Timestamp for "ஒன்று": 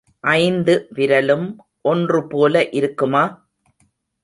1.85-2.27